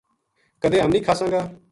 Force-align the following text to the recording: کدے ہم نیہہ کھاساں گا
کدے 0.61 0.77
ہم 0.81 0.89
نیہہ 0.93 1.05
کھاساں 1.05 1.29
گا 1.31 1.41